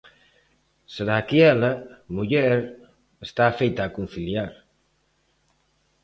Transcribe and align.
Será 0.93 1.17
que 1.27 1.37
ela, 1.53 1.71
muller, 2.15 2.55
está 3.27 3.43
afeita 3.47 3.81
a 3.83 3.93
conciliar. 3.97 4.51